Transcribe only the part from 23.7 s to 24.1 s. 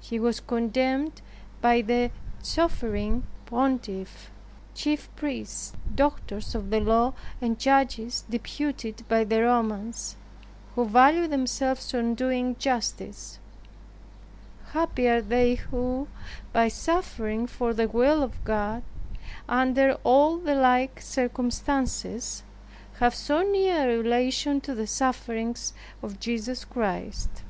a